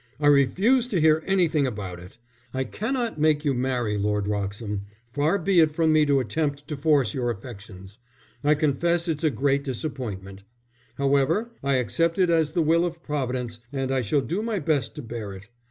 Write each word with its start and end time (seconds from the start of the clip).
"I 0.19 0.25
refuse 0.25 0.87
to 0.87 0.99
hear 0.99 1.21
anything 1.27 1.67
about 1.67 1.99
it. 1.99 2.17
I 2.55 2.63
cannot 2.63 3.19
make 3.19 3.45
you 3.45 3.53
marry 3.53 3.99
Lord 3.99 4.27
Wroxham. 4.27 4.87
Far 5.13 5.37
be 5.37 5.59
it 5.59 5.69
from 5.69 5.93
me 5.93 6.07
to 6.07 6.19
attempt 6.19 6.67
to 6.69 6.75
force 6.75 7.13
your 7.13 7.29
affections. 7.29 7.99
I 8.43 8.55
confess 8.55 9.07
it's 9.07 9.23
a 9.23 9.29
great 9.29 9.63
disappointment; 9.63 10.43
however, 10.95 11.51
I 11.63 11.75
accept 11.75 12.17
it 12.17 12.31
as 12.31 12.53
the 12.53 12.63
will 12.63 12.83
of 12.83 13.03
Providence 13.03 13.59
and 13.71 13.91
I 13.91 14.01
shall 14.01 14.21
do 14.21 14.41
my 14.41 14.57
best 14.57 14.95
to 14.95 15.03
bear 15.03 15.33
it. 15.33 15.49